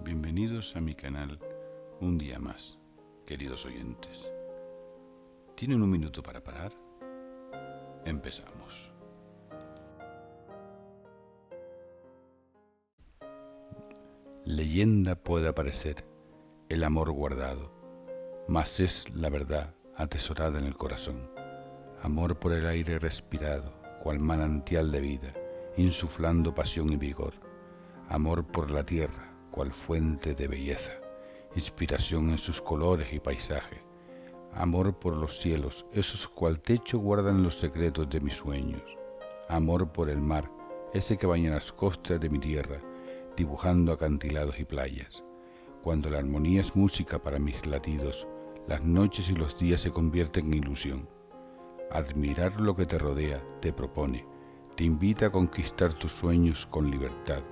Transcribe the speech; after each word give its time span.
Bienvenidos 0.00 0.76
a 0.76 0.80
mi 0.80 0.94
canal 0.94 1.40
un 2.00 2.18
día 2.18 2.38
más, 2.38 2.78
queridos 3.26 3.66
oyentes. 3.66 4.30
¿Tienen 5.54 5.82
un 5.82 5.90
minuto 5.90 6.22
para 6.22 6.44
parar? 6.44 6.72
Empezamos. 8.04 8.95
Leyenda 14.46 15.16
puede 15.16 15.48
aparecer 15.48 16.06
el 16.68 16.84
amor 16.84 17.10
guardado, 17.10 17.72
mas 18.46 18.78
es 18.78 19.12
la 19.12 19.28
verdad 19.28 19.74
atesorada 19.96 20.60
en 20.60 20.66
el 20.66 20.76
corazón. 20.76 21.28
Amor 22.00 22.38
por 22.38 22.52
el 22.52 22.64
aire 22.64 23.00
respirado, 23.00 23.72
cual 24.00 24.20
manantial 24.20 24.92
de 24.92 25.00
vida, 25.00 25.34
insuflando 25.76 26.54
pasión 26.54 26.92
y 26.92 26.96
vigor. 26.96 27.34
Amor 28.08 28.46
por 28.46 28.70
la 28.70 28.86
tierra, 28.86 29.36
cual 29.50 29.72
fuente 29.72 30.36
de 30.36 30.46
belleza, 30.46 30.92
inspiración 31.56 32.30
en 32.30 32.38
sus 32.38 32.62
colores 32.62 33.12
y 33.12 33.18
paisaje, 33.18 33.82
amor 34.54 34.96
por 34.96 35.16
los 35.16 35.40
cielos, 35.40 35.86
esos 35.90 36.28
cual 36.28 36.60
techo 36.60 36.98
guardan 37.00 37.42
los 37.42 37.58
secretos 37.58 38.08
de 38.08 38.20
mis 38.20 38.36
sueños, 38.36 38.84
amor 39.48 39.90
por 39.90 40.08
el 40.08 40.20
mar, 40.20 40.48
ese 40.94 41.16
que 41.16 41.26
baña 41.26 41.50
las 41.50 41.72
costas 41.72 42.20
de 42.20 42.30
mi 42.30 42.38
tierra, 42.38 42.80
dibujando 43.36 43.92
acantilados 43.92 44.58
y 44.58 44.64
playas. 44.64 45.24
Cuando 45.82 46.10
la 46.10 46.18
armonía 46.18 46.60
es 46.60 46.74
música 46.74 47.22
para 47.22 47.38
mis 47.38 47.64
latidos, 47.66 48.26
las 48.66 48.82
noches 48.82 49.30
y 49.30 49.34
los 49.34 49.56
días 49.58 49.80
se 49.80 49.92
convierten 49.92 50.46
en 50.46 50.54
ilusión. 50.54 51.08
Admirar 51.90 52.60
lo 52.60 52.74
que 52.74 52.86
te 52.86 52.98
rodea 52.98 53.42
te 53.60 53.72
propone, 53.72 54.26
te 54.76 54.84
invita 54.84 55.26
a 55.26 55.32
conquistar 55.32 55.94
tus 55.94 56.12
sueños 56.12 56.66
con 56.66 56.90
libertad 56.90 57.42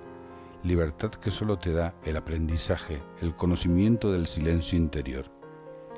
libertad 0.65 1.11
que 1.11 1.29
solo 1.29 1.59
te 1.59 1.71
da 1.71 1.93
el 2.05 2.17
aprendizaje, 2.17 2.99
el 3.21 3.35
conocimiento 3.35 4.11
del 4.11 4.25
silencio 4.25 4.75
interior, 4.79 5.31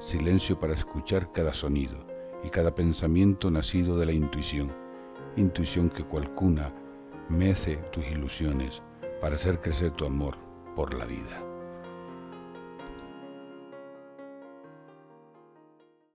silencio 0.01 0.59
para 0.59 0.73
escuchar 0.73 1.31
cada 1.31 1.53
sonido 1.53 2.05
y 2.43 2.49
cada 2.49 2.75
pensamiento 2.75 3.49
nacido 3.49 3.97
de 3.97 4.05
la 4.05 4.11
intuición, 4.11 4.75
intuición 5.37 5.89
que 5.89 6.03
cual 6.03 6.33
cuna 6.33 6.73
mece 7.29 7.77
tus 7.93 8.05
ilusiones 8.07 8.83
para 9.21 9.35
hacer 9.35 9.59
crecer 9.59 9.91
tu 9.91 10.05
amor 10.05 10.37
por 10.75 10.93
la 10.93 11.05
vida. 11.05 11.43